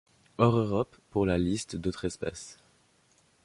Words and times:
Hors 0.39 0.55
Europe 0.57 0.97
pour 1.11 1.27
la 1.27 1.37
liste 1.37 1.75
d'autres 1.75 2.05
espèces. 2.05 2.57